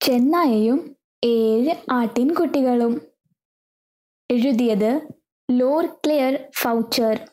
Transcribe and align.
ചെന്നായയും 0.00 0.96
ഏഴ് 1.24 1.74
ആട്ടിൻകുട്ടികളും. 1.90 3.00
എഴുതിയത് 4.30 5.00
lore 5.50 5.86
clear 5.86 6.38
ഫൗച്ചർ. 6.58 7.28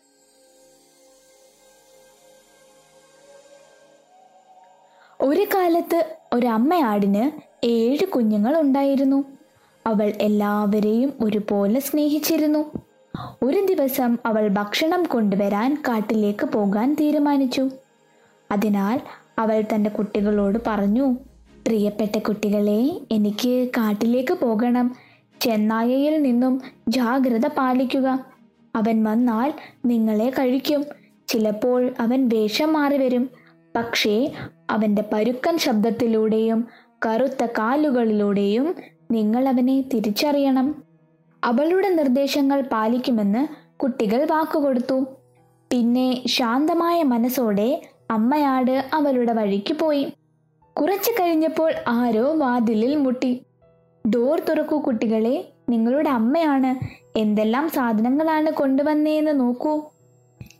ഒരു 5.22 5.42
കാലത്ത് 5.42 6.18
ഒരമ്മയാടിന് 6.34 7.32
ഏഴ് 7.66 8.06
കുഞ്ഞുങ്ങൾ 8.06 8.58
ഉണ്ടായിരുന്നു 8.58 9.38
അവൾ 9.88 10.14
എല്ലാവരെയും 10.22 11.14
ഒരുപോലെ 11.24 11.80
സ്നേഹിച്ചിരുന്നു. 11.80 12.93
ഒരു 13.44 13.66
ദിവസം 13.70 14.18
അവൾ 14.26 14.48
ഭക്ഷണം 14.48 15.04
കൊണ്ടുവരാൻ 15.04 15.84
കാട്ടിലേക്ക് 15.88 16.46
പോകാൻ 16.46 16.94
തീരുമാനിച്ചു. 16.94 17.70
അതിനാൽ 18.52 19.02
അവൾ 19.40 19.64
തന്റെ 19.74 19.90
കുട്ടികളോട് 19.90 20.60
പറഞ്ഞു 20.68 21.14
പ്രിയപ്പെട്ട 21.68 22.18
കുട്ടികളെ 22.18 23.02
എനിക്ക് 23.12 23.70
കാട്ടിലേക്ക് 23.70 24.34
പോകണം. 24.34 24.96
ചെന്നായയിൽ 25.42 26.22
നിന്നും 26.22 26.62
ജാഗ്രത 26.90 27.48
പാലിക്കുക. 27.48 28.26
അവൻ 28.76 29.04
വന്നാൽ 29.04 29.54
നിങ്ങളെ 29.86 30.30
കഴിക്കും. 30.30 30.86
ചിലപ്പോൾ 31.28 31.94
അവൻ 32.00 32.28
വേഷം 32.28 32.74
മാറി 32.74 32.98
വരും. 32.98 33.30
പക്ഷേ 33.76 34.32
അവന്റെ 34.70 35.04
പരുക്കൻ 35.14 35.58
ശബ്ദത്തിലൂടെയും 35.58 36.68
കറുത്ത 37.06 37.46
കാലുകളിലൂടെയും 37.46 38.76
നിങ്ങൾ 39.12 39.48
അവനെ 39.48 39.82
തിരിച്ചറിയണം. 39.82 40.93
അവളുടെ 41.44 41.90
നിർദ്ദേശങ്ങൾ 41.90 42.62
പാലിക്കുമെന്ന് 42.62 43.48
കുട്ടികൾ 43.80 44.28
വാക്കുകൊടുത്തു. 44.32 45.06
പിന്നെ 45.72 46.28
ശാന്തമായ 46.28 47.04
മനസ്സോടെ 47.04 47.82
അമ്മയാട് 48.12 48.86
അവളുടെ 48.94 49.34
വഴിക്ക് 49.34 49.74
പോയി. 49.74 50.14
കുറച്ചു 50.82 51.12
കഴിഞ്ഞപ്പോൾ 51.12 51.74
ആരോ 51.88 52.34
വാതിലിൽ 52.38 52.96
മുട്ടി. 52.96 53.46
ഡോർ 54.10 54.40
തുറക്കൂ 54.40 54.80
കുട്ടികളെ 54.80 55.50
നിങ്ങളുടെ 55.70 56.10
അമ്മയാണ്. 56.10 56.76
എന്തെല്ലാം 57.18 57.70
സാധനങ്ങളാണ് 57.70 58.52
കൊണ്ടുവന്നേന്ന് 58.52 59.40
നോക്കൂ. 59.40 59.90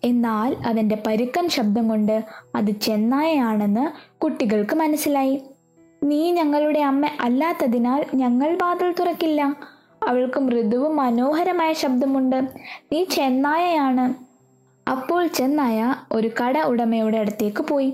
എന്നാൽ 0.04 0.56
അവന്റെ 0.66 1.04
പരുക്കൻ 1.08 1.50
ശബ്ദം 1.50 1.88
കൊണ്ട് 1.88 2.24
അത് 2.56 2.72
ചെന്നായയാണെന്ന് 2.72 4.14
കുട്ടികൾക്ക് 4.22 4.76
മനസ്സിലായി. 4.76 5.42
നീ 6.04 6.32
ഞങ്ങളുടെ 6.32 6.80
അമ്മ 6.80 7.08
അല്ലാത്തതിനാൽ 7.22 8.06
ഞങ്ങൾ 8.16 8.58
വാതിൽ 8.62 8.94
തുറക്കില്ല. 8.94 9.56
അവൾക്ക് 10.08 10.40
മൃദുവും 10.40 10.96
മനോഹരമായ 10.96 11.74
ശബ്ദമുണ്ട്. 11.74 12.48
നീ 12.94 13.04
ചെന്നായയാണ്. 13.04 14.14
അപ്പോൾ 14.90 15.28
ചെന്നായ 15.28 15.96
ഒരു 16.12 16.30
കട 16.42 16.58
ഉടമയുടെ 16.58 17.18
അടുത്തേക്ക് 17.18 17.64
പോയി. 17.64 17.94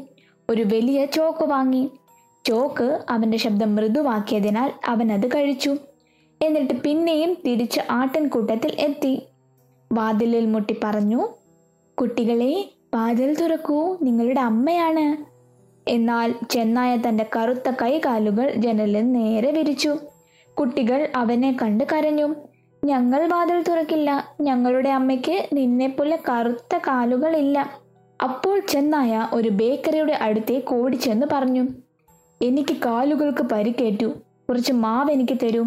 ഒരു 0.49 0.61
വലിയ 0.61 1.05
ചോക്ക് 1.05 1.45
വാങ്ങി. 1.45 1.91
ചോക്ക് 2.45 2.99
അവന്റെ 3.09 3.37
ശബ്ദം 3.37 3.75
മൃദുവാക്കിയതിനാൽ 3.75 4.71
അവൻ 4.87 5.11
അത് 5.11 5.27
കഴിച്ചു. 5.27 5.75
എന്നിട്ട് 6.41 6.73
പിന്നെയും 6.73 7.33
തിരിച്ച് 7.33 7.79
ആട്ടിൻകൂട്ടത്തിൽ 7.91 8.71
എത്തി. 8.79 9.27
വാതിലിൽ 9.93 10.45
മുട്ടി 10.45 10.75
പറഞ്ഞു 10.83 11.27
കുട്ടികളെ 12.01 12.69
വാതിൽ 12.95 13.35
തുറക്കൂ. 13.35 13.97
നിങ്ങളുടെ 14.01 14.41
അമ്മയാണ്. 14.41 15.29
എന്നാൽ 15.89 16.33
ചെന്നായ 16.51 16.97
തന്റെ 16.97 17.25
കറുത്ത 17.35 17.71
കൈകാലുകൾ 17.81 18.51
ജനലിൽ 18.51 19.11
നേരെ 19.11 19.51
വിരിച്ചു. 19.51 19.97
കുട്ടികൾ 20.57 21.07
അവനെ 21.15 21.57
കണ്ട് 21.61 21.83
കരഞ്ഞു. 21.93 22.35
ഞങ്ങൾ 22.85 23.27
വാതിൽ 23.27 23.63
തുറക്കില്ല. 23.63 24.27
ഞങ്ങളുടെ 24.41 24.89
അമ്മയ്ക്ക് 24.89 25.49
നിന്നെപ്പോലെ 25.53 26.19
കറുത്ത 26.29 26.77
കാലുകളില്ല 26.77 27.69
അപ്പോൾ 28.23 28.59
ചെന്നായ 28.59 29.29
ഒരു 29.33 29.49
ബേക്കറിയുടെ 29.49 30.13
അടുത്തേക്ക് 30.13 30.75
ഓടിച്ചെന്ന് 30.75 31.27
പറഞ്ഞു. 31.31 31.67
എനിക്ക് 32.41 32.73
കാലുകൾക്ക് 32.85 33.43
പരിക്കേറ്റു. 33.43 34.05
കുറച്ച് 34.49 34.73
മാവ് 34.73 35.11
എനിക്ക് 35.11 35.37
തരൂ. 35.43 35.65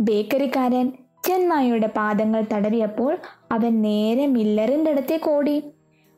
ബേക്കറിക്കാരൻ 0.00 0.92
ചെന്നായയുടെ 1.24 1.86
പാദങ്ങൾ 1.86 2.44
തടവിയപ്പോൾ 2.52 3.18
അവൻ 3.52 3.82
നേരെ 3.82 4.26
മില്ലറിന്റെ 4.26 4.90
അടുത്തേക്ക് 4.90 5.30
ഓടി. 5.30 5.62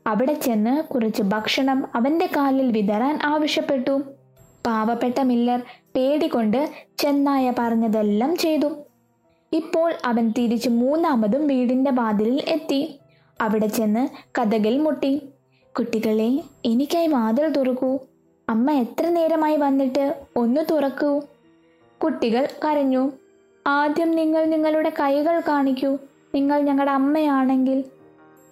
അവിടെ 0.06 0.34
ചെന്ന് 0.34 0.83
കുറച്ച് 0.83 1.22
ഭക്ഷണം 1.22 1.88
അവന്റെ 1.94 2.27
കാലിൽ 2.37 2.72
വിതറാൻ 2.72 3.19
ആവശ്യപ്പെട്ടു. 3.25 4.03
പാവപ്പെട്ട 4.69 5.21
മില്ലർ 5.21 5.62
പേടികൊണ്ട് 5.97 6.71
ചെന്നായ 6.99 7.53
പറഞ്ഞതെല്ലാം 7.59 8.37
ചെയ്തു. 8.37 8.67
ഇപ്പോൾ 9.53 9.93
അവൻ 10.05 10.33
തിരിച്ച് 10.39 10.69
മൂന്നാമതും 10.69 11.47
വീടിന്റെ 11.47 11.91
വാതിലിൽ 11.91 12.43
എത്തി. 12.49 12.99
അവിടെ 13.41 13.67
ചെന്ന് 13.67 14.09
കഥകിൽ 14.41 14.79
മുട്ടി. 14.79 15.23
കുട്ടികളെ 15.79 16.43
എനിക്കായി 16.65 17.06
വാതിൽ 17.06 17.49
തുറക്കൂ. 17.49 17.99
അമ്മ 18.49 18.71
എത്ര 18.71 19.09
നേരമായി 19.09 19.56
വന്നിട്ട് 19.56 20.23
ഒന്ന് 20.37 20.61
തുറക്കൂ. 20.71 21.21
കുട്ടികൾ 22.05 22.49
കരഞ്ഞു. 22.65 23.11
ആദ്യം 23.67 24.11
നിങ്ങൾ 24.11 24.45
നിങ്ങളുടെ 24.45 24.93
കൈകൾ 25.00 25.43
കാണിക്കൂ. 25.49 25.99
നിങ്ങൾ 26.35 26.61
ഞങ്ങളുടെ 26.61 26.93
അമ്മയാണെങ്കിൽ. 26.93 27.85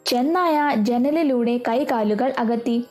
ചെന്നായ 0.07 0.75
ജനലിലൂടെ 0.75 1.61
കൈകാലുകൾ 1.69 2.33
അകത്തി. 2.39 2.85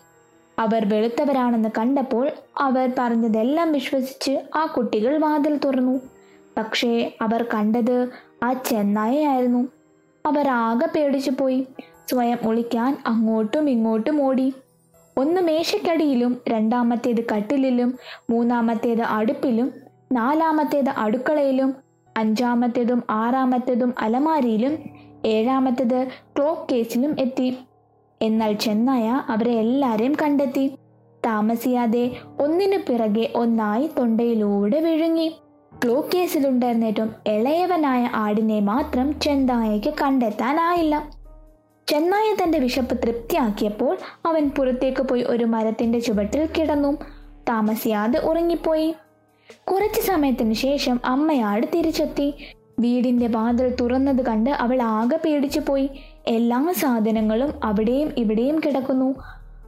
അവർ 0.60 0.90
വെളുത്തവരാണെന്ന് 0.90 1.70
കണ്ടപ്പോൾ 1.78 2.30
അവർ 2.58 2.92
പറഞ്ഞതെല്ലാം 3.00 3.72
വിശ്വസിച്ച് 3.72 4.42
ആ 4.56 4.66
കുട്ടികൾ 4.66 5.18
വാതിൽ 5.18 5.58
തുറന്നു. 5.58 6.00
പക്ഷേ 6.58 7.12
അവർ 7.22 7.46
കണ്ടത് 7.54 8.10
ആ 8.44 8.54
ചെന്നായയായിരുന്നു. 8.54 9.68
അവർ 10.26 10.48
ആകെ 10.48 10.86
പേടിച്ചു 10.86 11.32
പോയി 11.40 11.68
സ്വയം 12.10 12.38
ഒളിക്കാൻ 12.46 12.98
അങ്ങോട്ടും 13.06 13.70
ഇങ്ങോട്ടും 13.70 14.22
ഓടി. 14.22 14.54
ഒന്ന് 15.18 15.42
മേശക്കടിയിലും 15.42 16.42
രണ്ടാമത്തേത് 16.48 17.24
കട്ടിലിലും 17.36 18.00
മൂന്നാമത്തേത് 18.30 19.02
അടുപ്പിലും 19.02 19.74
നാലാമത്തേത് 20.12 20.90
അടുക്കളയിലും 20.90 21.76
അഞ്ചാമത്തേതും 22.18 23.04
ആറാമത്തേതും 23.10 23.94
അലമാരിയിലും 24.00 24.78
ഏഴാമത്തേത് 25.26 26.08
ക്ലോക്ക് 26.38 26.74
കേസിലും 26.74 27.16
എത്തി. 27.20 27.58
എന്നാൽ 28.22 28.53
ചെന്നായ 28.53 29.22
അവരെ 29.30 29.52
എല്ലാരെയും 29.52 30.16
കണ്ടെത്തി. 30.22 30.76
താമസിയാതെ 31.26 32.12
ഒന്നിനു 32.40 32.78
പിറകെ 32.78 33.31
ഒന്നായി 33.36 33.90
തൊണ്ടയിലൂടെ 33.98 34.80
വിഴുങ്ങി. 34.80 35.36
ക്ലോ 35.86 36.09
കേസിലുണ്ടായിരുന്ന 36.14 36.86
ഏറ്റവും 36.86 37.16
ഇളയവനായ 37.28 38.09
ആടിനെ 38.14 38.59
മാത്രം 38.59 39.20
ചെന്നായയ്ക്ക് 39.20 39.94
കണ്ടെത്താനായില്ല. 40.02 41.12
ചെന്നായ 41.88 42.44
തന്റെ 42.44 42.59
വിശപ്പ് 42.59 43.02
തൃപ്തിയാക്കിയപ്പോൾ 43.04 43.98
അവൻ 44.25 44.50
പുറത്തേക്ക് 44.50 45.02
പോയി 45.02 45.24
ഒരു 45.28 45.46
മരത്തിന്റെ 45.46 46.00
ചുവട്ടിൽ 46.00 46.50
കിടന്നു. 46.58 46.98
താമസിയാതെ 47.50 48.20
ഉറങ്ങിപ്പോയി. 48.20 48.96
കുറച്ചു 49.72 50.02
സമയത്തിന് 50.02 50.54
ശേഷം 50.54 51.00
അമ്മയാട് 51.06 51.68
തിരിച്ചെത്തി. 51.74 52.55
വീടിന്റെ 52.80 53.28
വാതിൽ 53.28 53.75
തുറന്നത് 53.81 54.25
കണ്ട് 54.25 54.50
അവൾ 54.50 54.81
ആകെ 54.81 55.19
പേടിച്ചു 55.25 55.59
പോയി. 55.59 55.90
എല്ലാ 56.28 56.74
സാധനങ്ങളും 56.80 57.53
അവിടെയും 57.63 58.12
ഇവിടെയും 58.18 58.59
കിടക്കുന്നു. 58.59 59.16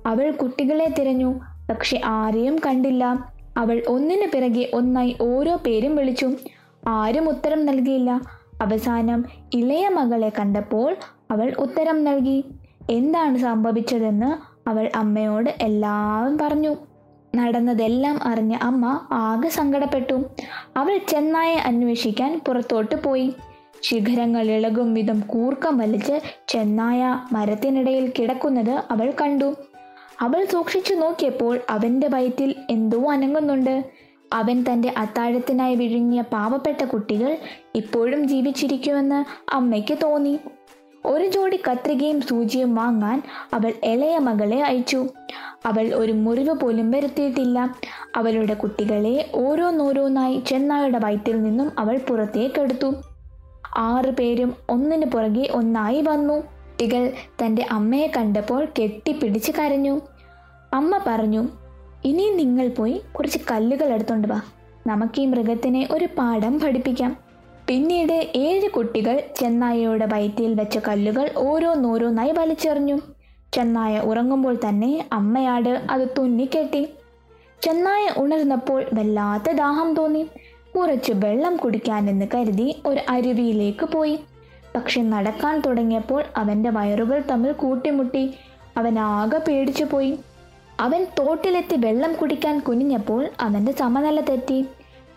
അവൾ 0.05 0.31
കുട്ടികളെ 0.31 0.93
തിരഞ്ഞു. 0.99 1.39
പക്ഷെ 1.69 2.01
ആരെയും 2.05 2.59
കണ്ടില്ല. 2.65 3.25
അവൾ 3.57 3.83
ഒന്നിനു 3.87 4.25
പിറകെ 4.33 4.69
ഒന്നായി 4.73 5.17
ഓരോ 5.21 5.55
പേരും 5.55 5.95
വിളിച്ചു. 5.95 6.29
ആരും 6.87 7.29
ഉത്തരം 7.29 7.65
നൽകിയില്ല. 7.65 8.21
അവസാനം 8.61 9.25
ഇളയ 9.53 9.89
മകളെ 9.89 10.31
കണ്ടപ്പോൾ 10.39 10.95
അവൾ 11.31 11.53
ഉത്തരം 11.59 12.03
നൽകി. 12.03 12.45
എന്താണ് 12.89 13.37
സംഭവിച്ചതെന്ന് 13.37 14.57
അവൾ 14.69 14.89
അമ്മയോട് 14.95 15.49
എല്ലാം 15.61 16.37
പറഞ്ഞു. 16.37 16.75
നടന്നതെല്ലാം 17.35 18.23
അറിഞ്ഞ 18.23 18.55
അമ്മ 18.55 19.07
ആകെ 19.11 19.49
സങ്കടപ്പെട്ടു. 19.49 20.25
അവൾ 20.77 20.99
ചെന്നായെ 21.09 21.55
അന്വേഷിക്കാൻ 21.55 22.41
പുറത്തോട്ട് 22.47 23.03
പോയി. 23.03 23.33
ശിഖരങ്ങൾ 23.81 24.51
ഇളകും 24.51 24.93
വിധം 24.93 25.19
കൂർക്കം 25.19 25.77
വലിച്ച് 25.77 26.19
ചെന്നായ 26.47 27.19
മരത്തിനിടയിൽ 27.31 28.13
കിടക്കുന്നത് 28.19 28.83
അവൾ 28.91 29.13
കണ്ടു. 29.21 29.55
അവൾ 30.21 30.45
സൂക്ഷിച്ചു 30.45 30.93
നോക്കിയപ്പോൾ 30.93 31.59
അവന്റെ 31.69 32.07
വയറ്റിൽ 32.07 32.55
എന്തോ 32.69 33.11
അനങ്ങുന്നുണ്ട്. 33.11 33.85
അവൻ 34.33 34.65
തന്റെ 34.69 34.93
അത്താഴത്തിനായി 34.97 35.75
വിഴുങ്ങിയ 35.75 36.21
പാവപ്പെട്ട 36.21 36.83
കുട്ടികൾ 36.83 37.37
ഇപ്പോഴും 37.75 38.27
ജീവിച്ചിരിക്കുമെന്ന് 38.27 39.51
അമ്മയ്ക്ക് 39.55 39.97
തോന്നി. 40.03 40.39
ഒരു 41.05 41.27
ജോഡി 41.27 41.59
കത്രികയും 41.71 42.21
സൂചിയും 42.21 42.75
വാങ്ങാൻ 42.75 43.23
അവൾ 43.53 43.73
ഇളയ 43.83 44.17
മകളെ 44.17 44.61
അയച്ചു. 44.63 45.07
അവൾ 45.65 45.87
ഒരു 45.93 46.11
മുറിവ് 46.11 46.53
പോലും 46.53 46.91
വരുത്തിയിട്ടില്ല. 46.91 47.75
അവളുടെ 48.15 48.53
കുട്ടികളെ 48.53 49.31
ഓരോന്നോരോന്നായി 49.35 50.43
ചെന്നായുടെ 50.47 50.99
വയറ്റിൽ 51.03 51.43
നിന്നും 51.43 51.71
അവൾ 51.79 51.97
പുറത്തേക്കെടുത്തു 51.97 52.93
ആറു 53.77 54.11
പേരും 54.11 54.55
ഒന്നിന് 54.69 55.05
പുറകെ 55.05 55.47
ഒന്നായി 55.51 56.01
വന്നു. 56.01 56.33
കുട്ടികൾ 56.33 57.11
തന്റെ 57.45 57.65
അമ്മയെ 57.71 58.07
കണ്ടപ്പോൾ 58.17 58.67
കെട്ടിപ്പിടിച്ച് 58.79 59.51
കരഞ്ഞു. 59.51 59.99
അമ്മ 60.73 60.99
പറഞ്ഞു 61.07 61.47
ഇനി 62.05 62.29
നിങ്ങൾ 62.29 62.67
പോയി 62.67 63.01
കുറച്ച് 63.17 63.39
കല്ലുകൾ 63.51 63.93
എടുത്തോണ്ട് 63.93 64.27
വാ. 64.27 64.41
നമുക്ക് 64.87 65.21
ഈ 65.21 65.25
മൃഗത്തിനെ 65.25 65.87
ഒരു 65.91 66.07
പാഠം 66.17 66.59
പഠിപ്പിക്കാം. 66.59 67.26
പിന്നീട് 67.69 68.31
ഏഴ് 68.35 68.69
കുട്ടികൾ 68.69 69.23
ചെന്നായയുടെ 69.35 70.05
വയറ്റിൽ 70.05 70.53
വെച്ച 70.53 70.77
കല്ലുകൾ 70.77 71.31
ഓരോന്നോരോന്നായി 71.37 72.31
വലിച്ചെറിഞ്ഞു. 72.31 72.97
ചെന്നായ 73.53 73.99
ഉറങ്ങുമ്പോൾ 73.99 74.57
തന്നെ 74.69 75.07
അമ്മയാട് 75.13 75.81
അത് 75.89 76.07
തുന്നിക്കെട്ടി. 76.17 76.87
ചെന്നായ 77.61 78.09
ഉണർന്നപ്പോൾ 78.17 78.85
വല്ലാത്ത 78.93 79.51
ദാഹം 79.51 79.93
തോന്നി. 79.93 80.23
കുറച്ച് 80.75 81.13
വെള്ളം 81.15 81.57
കുടിക്കാനെന്ന് 81.57 82.25
കരുതി 82.33 82.81
ഒരു 82.85 82.99
അരുവിയിലേക്ക് 83.09 83.85
പോയി. 83.85 84.19
പക്ഷെ 84.75 85.01
നടക്കാൻ 85.01 85.61
തുടങ്ങിയപ്പോൾ 85.65 86.23
അവന്റെ 86.37 86.69
വയറുകൾ 86.69 87.23
തമ്മിൽ 87.31 87.51
കൂട്ടിമുട്ടി. 87.51 88.33
അവൻ 88.77 88.99
ആകെ 88.99 89.37
പേടിച്ചു 89.37 89.83
പോയി 89.83 90.19
അവൻ 90.79 91.07
തോട്ടിലെത്തി 91.19 91.75
വെള്ളം 91.75 92.13
കുടിക്കാൻ 92.13 92.59
കുനിഞ്ഞപ്പോൾ 92.59 93.29
അവന്റെ 93.39 93.71
സമനില 93.71 94.19
തെറ്റി. 94.21 94.65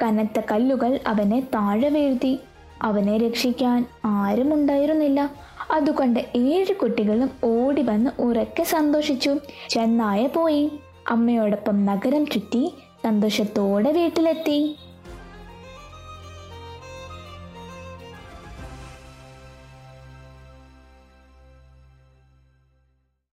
കനത്ത 0.02 0.40
കല്ലുകൾ 0.50 1.00
അവനെ 1.06 1.40
താഴെ 1.40 1.88
വീഴ്ത്തി 1.88 2.38
അവനെ 2.82 3.18
രക്ഷിക്കാൻ 3.18 3.86
ആരും 4.04 4.54
ഉണ്ടായിരുന്നില്ല 4.54 5.30
അതുകൊണ്ട് 5.70 6.20
ഏഴ് 6.36 6.74
കുട്ടികളും 6.74 7.30
ഓടി 7.44 7.82
വന്ന് 7.82 8.10
ഉറക്കെ 8.18 8.62
സന്തോഷിച്ചു. 8.62 9.36
ചെന്നായ 9.70 10.26
പോയി. 10.26 10.70
അമ്മയോടൊപ്പം 11.10 11.84
നഗരം 11.86 12.26
ചുറ്റി 12.26 12.74
സന്തോഷത്തോടെ 13.04 13.92
വീട്ടിലെത്തി. 13.92 14.76